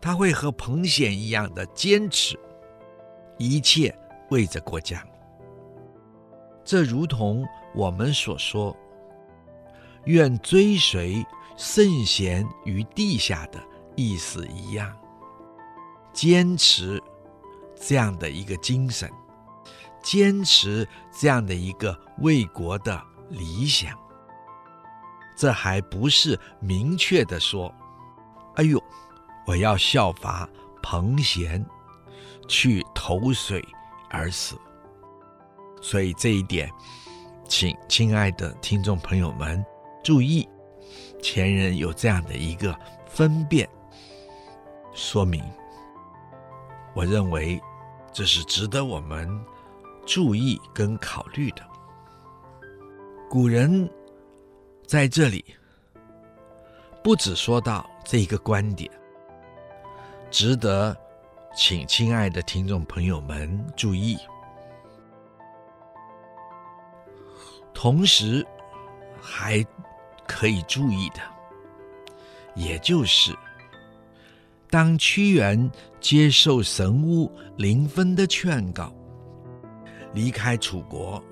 [0.00, 2.36] 他会和彭显一样的坚持，
[3.38, 3.96] 一切
[4.30, 5.06] 为着国家。
[6.64, 8.76] 这如同我们所说，
[10.06, 11.24] 愿追随
[11.64, 13.62] 圣贤于地下的
[13.94, 14.92] 意思一样，
[16.12, 17.00] 坚持
[17.76, 19.08] 这样的一个精神，
[20.02, 23.96] 坚持这样的一个为国的理想。
[25.36, 27.72] 这还不是明确的说，
[28.56, 28.82] 哎呦。
[29.44, 30.48] 我要效法
[30.82, 31.64] 彭贤，
[32.48, 33.60] 去投水
[34.08, 34.56] 而死。
[35.80, 36.70] 所以这一点，
[37.48, 39.64] 请亲爱的听众朋友们
[40.04, 40.48] 注意，
[41.22, 43.66] 前人有这样的一个分辨
[44.92, 45.42] 说明。
[46.94, 47.58] 我认为
[48.12, 49.26] 这是值得我们
[50.04, 51.62] 注意跟考虑的。
[53.30, 53.88] 古人
[54.86, 55.42] 在这里
[57.02, 58.90] 不只说到这一个观点。
[60.30, 60.96] 值得，
[61.54, 64.18] 请亲爱的听众朋友们注意。
[67.74, 68.46] 同时，
[69.20, 69.64] 还
[70.26, 71.20] 可以注意的，
[72.54, 73.34] 也就是
[74.70, 78.92] 当屈原接受神巫灵分的劝告，
[80.14, 81.22] 离开楚国，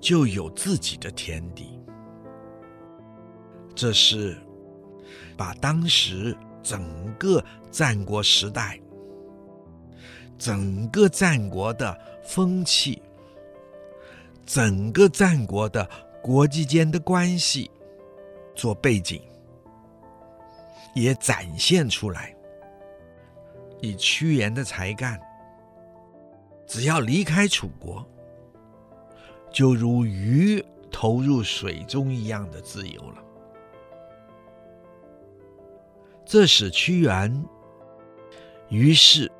[0.00, 1.80] 就有自己的天地。
[3.74, 4.36] 这是
[5.36, 6.36] 把当时。
[6.64, 8.80] 整个战国时代，
[10.38, 13.02] 整个战国的风气，
[14.46, 15.90] 整个战国的
[16.22, 17.68] 国际间的关系
[18.54, 19.20] 做背景，
[20.94, 22.34] 也展现出来。
[23.80, 25.20] 以屈原的才干，
[26.66, 28.06] 只要离开楚国，
[29.50, 33.24] 就如鱼投入水中一样的自由了。
[36.24, 37.44] 这使屈原，
[38.68, 39.30] 于是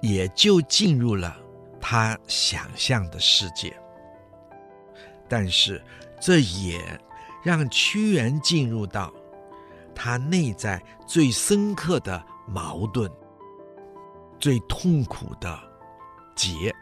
[0.00, 1.36] 也就进入了
[1.80, 3.72] 他想象的世界。
[5.28, 5.80] 但是，
[6.20, 6.80] 这也
[7.46, 9.12] 让屈原进入到
[9.94, 13.08] 他内在最深刻的矛盾、
[14.36, 15.56] 最痛苦的
[16.34, 16.74] 结。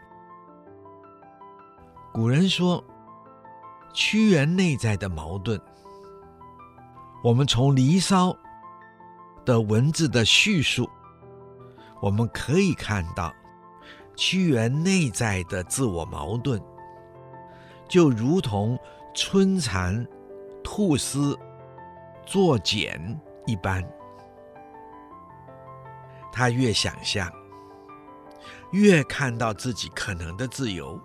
[2.11, 2.83] 古人说，
[3.93, 5.61] 屈原内在的矛盾，
[7.23, 8.29] 我们从《离骚》
[9.45, 10.89] 的文字的叙述，
[12.01, 13.31] 我们可以看到
[14.15, 16.59] 屈原内在的自我矛盾，
[17.87, 18.75] 就如同
[19.13, 20.03] 春蚕
[20.65, 21.37] 吐丝
[22.25, 23.87] 作茧一般。
[26.33, 27.31] 他越想象，
[28.71, 30.99] 越看到自己可能的自由，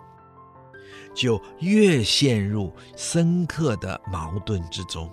[1.13, 5.09] 就越陷入深刻的矛盾之中。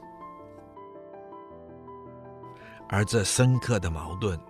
[2.88, 4.40] 而这深刻的矛盾，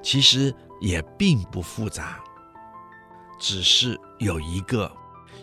[0.00, 2.22] 其实也并不复杂，
[3.36, 4.90] 只是有一个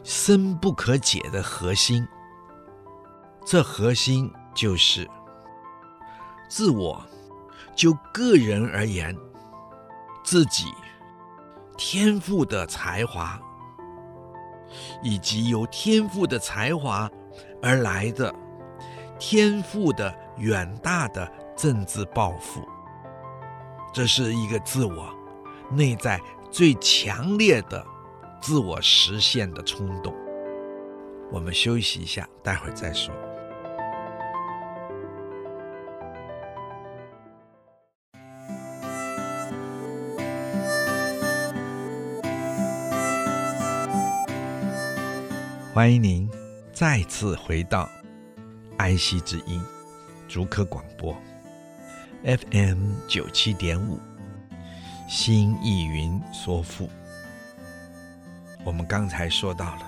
[0.04, 2.08] 深不可解的核心。
[3.46, 5.10] 这核心就是
[6.50, 7.02] 自我，
[7.76, 9.16] 就个人而言，
[10.24, 10.74] 自己
[11.78, 13.40] 天赋的才华，
[15.02, 17.10] 以及由天赋的才华
[17.62, 18.34] 而来的
[19.20, 21.32] 天赋的远大的。
[21.56, 22.68] 政治抱负，
[23.94, 25.16] 这是一个自我
[25.70, 27.86] 内在最强烈的
[28.42, 30.12] 自我实现的冲动。
[31.32, 33.14] 我们休息一下，待会儿再说。
[45.74, 46.30] 欢迎您
[46.72, 47.90] 再次回到
[48.78, 49.60] 安息之音
[50.28, 51.20] 竹科广播。
[52.24, 54.00] FM 九七点五，
[55.10, 56.88] 新艺云说赋。
[58.64, 59.82] 我们刚才说到了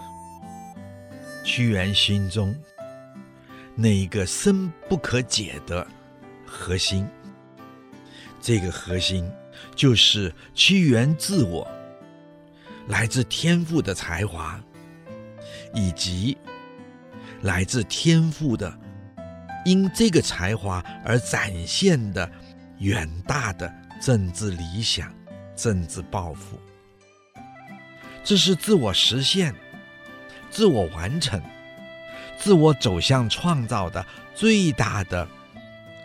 [1.43, 2.55] 屈原心中
[3.75, 5.86] 那一个深不可解的
[6.47, 7.07] 核心，
[8.41, 9.31] 这个核心
[9.75, 11.69] 就是屈原自我，
[12.88, 14.59] 来自天赋的才华，
[15.76, 16.36] 以及
[17.41, 18.76] 来自天赋的
[19.65, 22.28] 因这个才华而展现的
[22.80, 23.71] 远大的
[24.01, 25.13] 政治理想、
[25.55, 26.59] 政治抱负。
[28.23, 29.53] 这是自我实现、
[30.49, 31.39] 自我完成、
[32.39, 34.03] 自我走向创造的
[34.34, 35.28] 最大的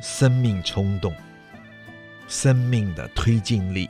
[0.02, 1.14] 生命冲动、
[2.28, 3.88] 生命的推进力。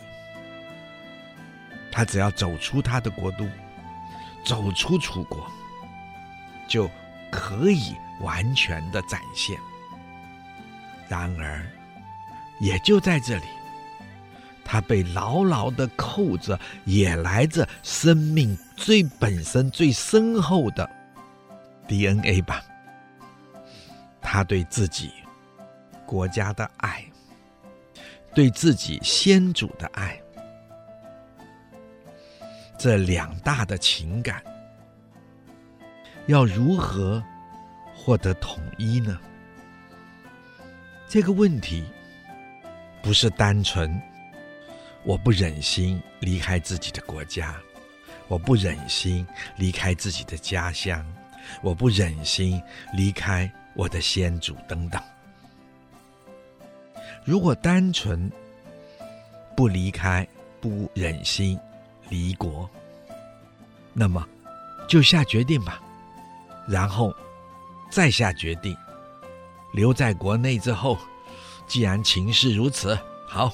[1.90, 3.48] 他只要走出他的国度，
[4.44, 5.50] 走出楚国，
[6.70, 6.88] 就
[7.30, 9.58] 可以完全的展现。
[11.08, 11.66] 然而，
[12.60, 13.44] 也就在这里。
[14.64, 20.88] 他被牢牢的扣着，也来自生命最本身、最深厚的
[21.88, 22.62] DNA 吧。
[24.22, 25.10] 他对自己
[26.06, 27.04] 国家的爱，
[28.32, 30.22] 对自己先祖的爱，
[32.78, 34.40] 这两大的情感，
[36.26, 37.22] 要如何
[37.94, 39.18] 获得统一呢？
[41.08, 41.84] 这个问题
[43.02, 44.00] 不是单纯。
[45.02, 47.56] 我不忍心离开自己的国家，
[48.28, 51.02] 我不忍心离开自己的家乡，
[51.62, 52.62] 我不忍心
[52.92, 55.02] 离开我的先祖等等。
[57.24, 58.30] 如果单纯
[59.56, 60.28] 不离开，
[60.60, 61.58] 不忍心
[62.10, 62.68] 离国，
[63.94, 64.28] 那么
[64.86, 65.82] 就下决定吧，
[66.68, 67.14] 然后
[67.90, 68.76] 再下决定。
[69.72, 70.98] 留在国内之后，
[71.66, 73.52] 既然情势如此，好。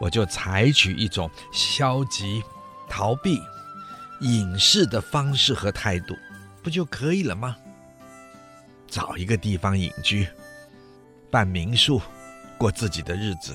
[0.00, 2.42] 我就采取一种消极、
[2.88, 3.40] 逃避、
[4.18, 6.16] 隐士的方式和态度，
[6.60, 7.56] 不就可以了吗？
[8.88, 10.26] 找一个地方隐居，
[11.30, 12.02] 办民宿，
[12.58, 13.54] 过自己的日子。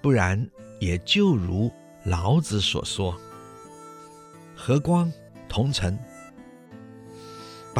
[0.00, 0.48] 不然，
[0.78, 1.72] 也就如
[2.04, 3.18] 老子所说
[4.54, 5.12] ：“和光
[5.48, 5.98] 同尘，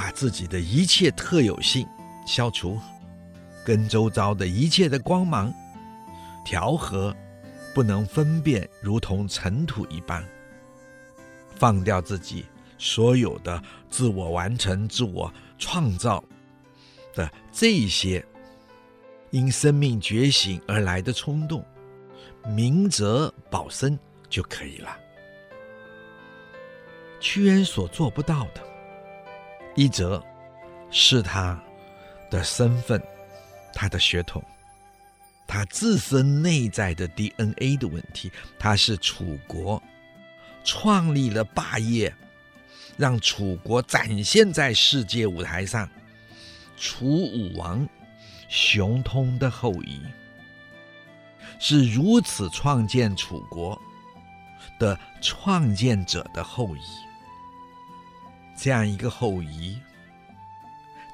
[0.01, 1.87] 把自己的一切特有性
[2.27, 2.81] 消除，
[3.63, 5.53] 跟周遭的一切的光芒。”
[6.43, 7.15] 调和，
[7.75, 10.27] 不能分辨，如同尘土一般。
[11.55, 12.47] 放掉自己
[12.79, 16.25] 所有的自我完成、自我创造
[17.13, 18.25] 的这些
[19.29, 21.63] 因生命觉醒而来的冲动，
[22.49, 23.99] 明哲保身
[24.31, 24.97] 就可以了。
[27.21, 28.63] 屈原所做不到的，
[29.75, 30.23] 一则
[30.91, 31.61] 是他
[32.31, 33.03] 的身份，
[33.73, 34.43] 他的血统。
[35.47, 39.83] 他自身内在的 DNA 的问题，他是楚国
[40.63, 42.15] 创立了霸业，
[42.97, 45.89] 让楚国展现在世界舞台上，
[46.77, 47.89] 楚武王
[48.49, 50.01] 熊通的后裔，
[51.59, 53.77] 是如此创建楚国
[54.79, 57.10] 的创建者的后裔。
[58.61, 59.79] 这样一个后裔，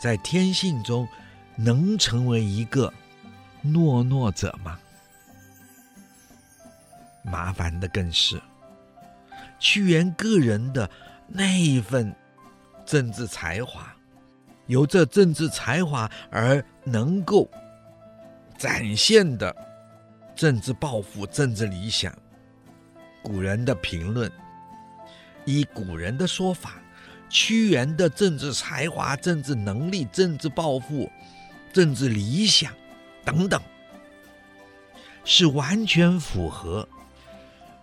[0.00, 1.06] 在天性中
[1.56, 2.92] 能成为一个。
[3.64, 4.78] 懦弱者吗？
[7.24, 8.40] 麻烦的更是，
[9.58, 10.88] 屈原个人的
[11.26, 12.14] 那一份
[12.84, 13.92] 政治才华，
[14.66, 17.50] 由这政治才华而能够
[18.56, 19.52] 展现的
[20.36, 22.16] 政治抱负、政治理想。
[23.20, 24.30] 古人的评论，
[25.44, 26.74] 以古人的说法，
[27.28, 31.10] 屈原的政治才华、政治能力、政治抱负、
[31.72, 32.72] 政治理想。
[33.24, 33.60] 等等，
[35.24, 36.88] 是完全符合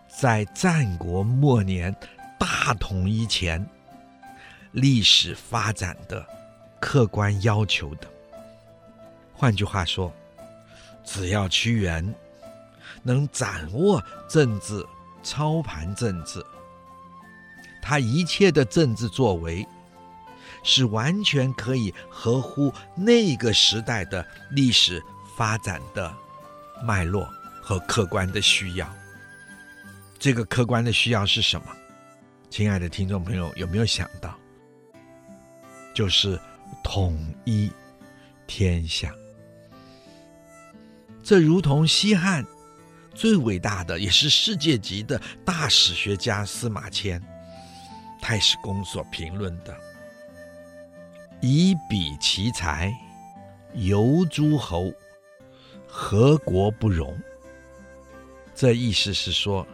[0.08, 1.94] 在战国末年
[2.40, 3.68] 大统一前
[4.72, 6.26] 历史发展的
[6.80, 8.08] 客观要求的。
[9.34, 10.14] 换句话说，
[11.04, 12.16] 只要屈原
[13.02, 14.82] 能掌握政治、
[15.22, 16.42] 操盘政治，
[17.84, 19.68] 他一切的政治作为
[20.64, 25.04] 是完全可以合乎那个时代的历史。
[25.36, 26.16] 发展的
[26.84, 27.28] 脉络
[27.60, 28.88] 和客观的需要，
[30.20, 31.66] 这个客观的需要是什么？
[32.52, 34.38] 亲爱的听众朋友，有没有想到？
[35.92, 36.40] 就是
[36.84, 37.72] 统一
[38.46, 39.12] 天下。
[41.24, 42.46] 这如同西汉
[43.16, 47.20] 最伟大的，也是世界级的大史学家司马迁
[48.24, 49.78] 《太史公》所评论的
[51.42, 52.90] ：“以彼其才，
[53.74, 54.90] 游诸侯。”
[55.86, 57.14] 何国不容？
[58.56, 59.68] 这意思是说，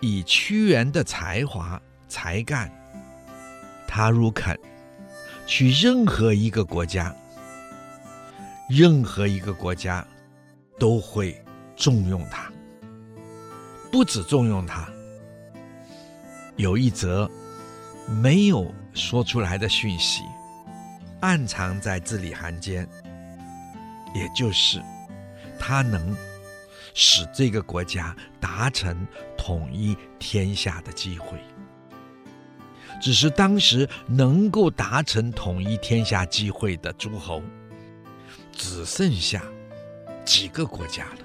[0.00, 2.68] 以屈原的才华才干，
[3.86, 4.58] 他如肯
[5.46, 7.14] 去任何一个国家，
[8.68, 10.04] 任何一个国家
[10.80, 11.40] 都会
[11.76, 12.52] 重用他，
[13.92, 14.90] 不止重用他，
[16.56, 17.30] 有一则
[18.06, 20.22] 没有说出来的讯息，
[21.20, 22.86] 暗藏在字里行间，
[24.14, 24.82] 也就是
[25.58, 26.14] 他能
[26.92, 31.38] 使这个国家达成统一天下的机会。
[33.00, 37.42] 只是当时能够达成统一天下机会的诸侯，
[38.52, 39.42] 只剩下
[40.24, 41.18] 几个国家了。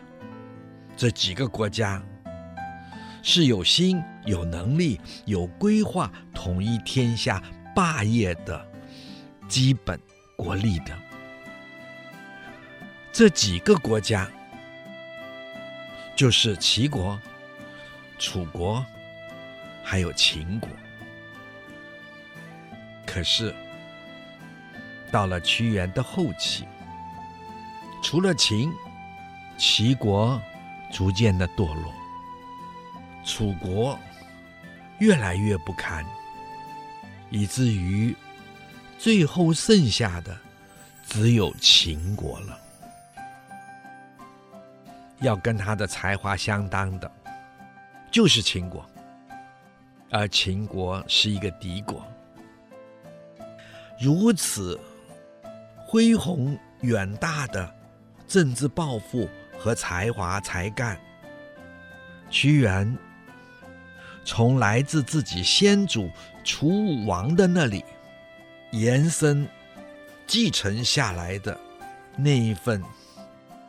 [0.97, 2.01] 这几个国家
[3.21, 7.41] 是有心、有能力、有规划统一天下
[7.75, 8.63] 霸业的
[9.47, 9.99] 基本
[10.35, 10.95] 国力的。
[13.11, 14.29] 这几个国家
[16.15, 17.19] 就是齐国、
[18.19, 18.85] 楚国，
[19.83, 20.69] 还有秦国。
[23.05, 23.53] 可是，
[25.11, 26.65] 到了屈原的后期，
[28.03, 28.71] 除了秦，
[29.57, 30.39] 齐国
[30.93, 31.91] 逐渐的堕落，
[33.25, 33.97] 楚国
[34.99, 36.05] 越来越不堪，
[37.29, 38.15] 以至于
[38.97, 40.37] 最后剩下的
[41.05, 42.59] 只有秦国了。
[45.21, 47.11] 要跟他的才华相当的，
[48.09, 48.89] 就是秦国，
[50.09, 52.05] 而秦国是一个敌国。
[53.99, 54.79] 如此
[55.85, 57.69] 恢宏远大的
[58.27, 59.27] 政治抱负
[59.57, 60.97] 和才华才干，
[62.29, 62.97] 屈原
[64.31, 66.07] 从来自自己先祖
[66.43, 67.83] 楚武王的那里
[68.69, 69.49] 延伸
[70.27, 71.59] 继承下来的
[72.15, 72.79] 那一份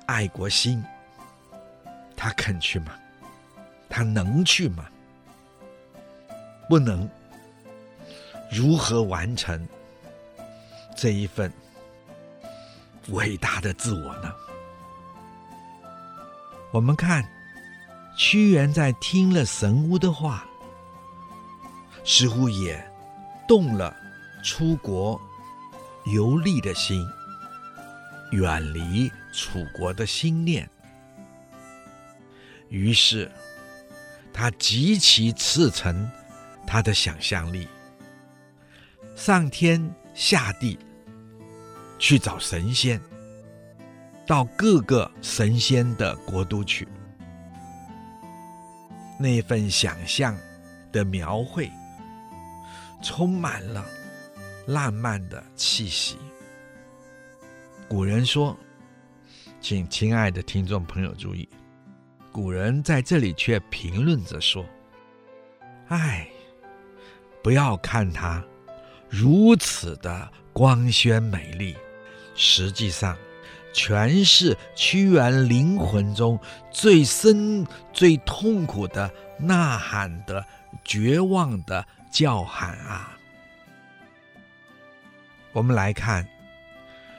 [0.05, 0.85] 爱国心，
[2.15, 2.93] 他肯去吗？
[3.89, 4.85] 他能去吗？
[6.69, 7.09] 不能。
[8.53, 9.67] 如何完成？
[10.95, 11.51] 这一份
[13.09, 14.31] 伟大的自我呢？
[16.71, 17.27] 我们看
[18.15, 20.47] 屈原在听了神巫的话，
[22.05, 22.83] 似乎也
[23.47, 23.95] 动了
[24.43, 25.21] 出国
[26.07, 27.07] 游历的心，
[28.33, 30.69] 远离楚国的心念。
[32.69, 33.31] 于是
[34.33, 36.11] 他极其赤诚
[36.67, 37.69] 他的想象力，
[39.15, 40.79] 上天下地。
[42.03, 42.99] 去找神仙，
[44.27, 46.89] 到各个神仙的国都去，
[49.19, 50.35] 那份想象
[50.91, 51.71] 的描绘，
[53.03, 53.85] 充满了
[54.67, 56.17] 浪漫的气息。
[57.89, 58.57] 古人说，
[59.61, 61.49] 请亲爱的听众朋友注意，
[62.31, 64.65] 古人在这里却评论着说
[65.89, 66.29] ：“哎，
[67.43, 68.45] 不要看它
[69.09, 71.77] 如此的光鲜美丽。”
[72.37, 73.17] 实际上，
[73.73, 76.39] 全是屈原灵魂中
[76.71, 80.45] 最深、最痛苦的呐喊的
[80.85, 83.17] 绝望的叫喊啊！
[85.53, 86.27] 我们来看，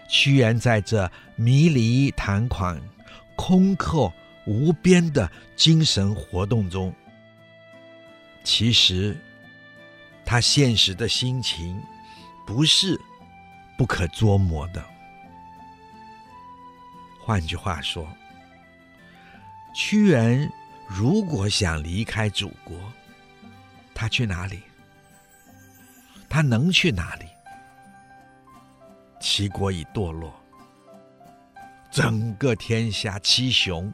[0.08, 2.82] 屈原在这迷离谭款、
[3.36, 4.14] 空阔
[4.46, 6.94] 无边的精神活动中，
[8.44, 9.18] 其实
[10.26, 11.82] 他现实的心情
[12.46, 13.00] 不是
[13.78, 14.84] 不可捉摸的。
[17.20, 18.08] 换句话说，
[19.74, 20.52] 屈原
[20.88, 22.78] 如果想离开祖国，
[23.94, 24.62] 他去哪里？
[26.32, 27.26] 他能去哪里？
[29.20, 30.34] 齐国已堕落，
[31.92, 33.92] 整个天下七雄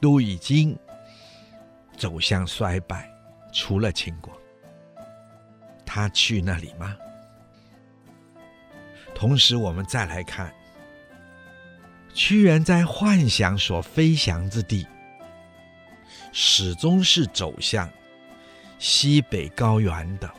[0.00, 0.74] 都已经
[1.94, 3.06] 走向衰败，
[3.52, 4.32] 除了秦国，
[5.84, 6.96] 他去那里吗？
[9.14, 10.50] 同时，我们再来看。
[12.14, 14.86] 屈原在幻想所飞翔之地，
[16.32, 17.86] 始终是走向
[18.78, 20.30] 西北高原的。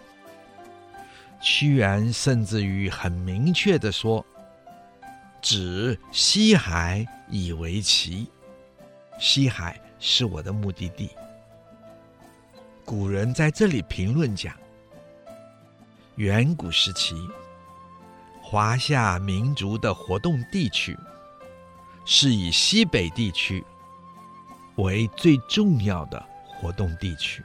[1.44, 4.26] 屈原甚至于很明确地说
[5.44, 8.28] ：“指西海以为期，
[9.20, 11.10] 西海是我的目的地。”
[12.86, 14.56] 古人在这里评论讲，
[16.16, 17.16] 远古时期
[18.42, 20.98] 华夏民族的活动地区。
[22.06, 23.64] 是以西北地区
[24.76, 27.42] 为最重要的活动地区，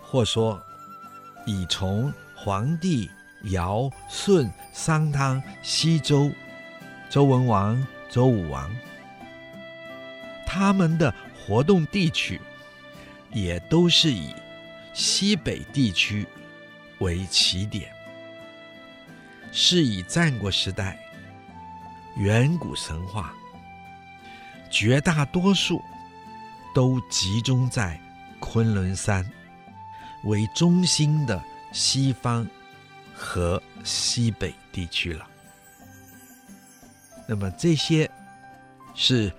[0.00, 0.62] 或说
[1.46, 3.10] 以从黄帝、
[3.44, 6.30] 尧、舜、商汤、西周、
[7.08, 8.70] 周文王、周武王，
[10.46, 12.40] 他们的活动地区
[13.32, 14.34] 也都是以
[14.92, 16.26] 西北地区
[16.98, 17.90] 为起点，
[19.52, 20.98] 是以战国时代。
[22.16, 23.32] 远古神话，
[24.70, 25.80] 绝大多数
[26.74, 28.00] 都集中在
[28.40, 29.24] 昆仑山
[30.28, 32.46] 为中心的西方
[33.14, 35.26] 和西北地区了。
[37.26, 38.08] 那么这些
[38.94, 39.32] 是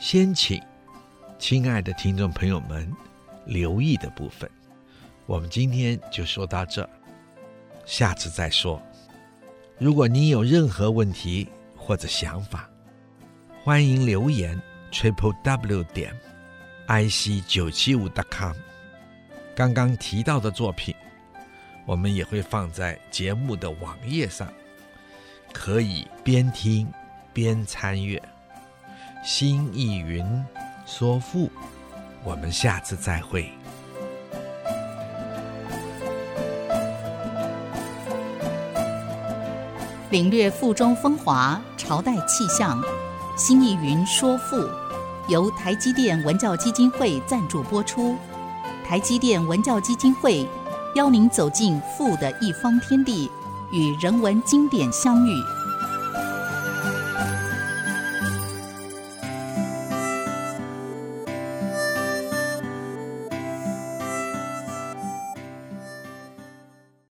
[0.00, 0.60] 先请
[1.38, 2.90] 亲爱的听众朋友们
[3.44, 4.50] 留意的部分。
[5.26, 6.88] 我们今天就说到这，
[7.84, 8.80] 下次再说。
[9.78, 12.68] 如果你有任何问题或者想法，
[13.62, 14.60] 欢迎留言
[14.92, 16.14] triple w 点
[16.86, 18.54] i c 九七五 dot com。
[19.60, 20.94] 刚刚提到的作品，
[21.84, 24.48] 我们也会放在节目的网页上，
[25.52, 26.90] 可以边听
[27.30, 28.18] 边参阅。
[29.22, 30.24] 心意云
[30.86, 31.52] 说赋，
[32.24, 33.52] 我们下次再会。
[40.08, 42.82] 领略赋中风华，朝代气象。
[43.36, 44.56] 新意云说赋，
[45.28, 48.16] 由台积电文教基金会赞助播出。
[48.90, 50.44] 台积电文教基金会
[50.96, 53.30] 邀您走进富的一方天地，
[53.70, 55.32] 与人文经典相遇。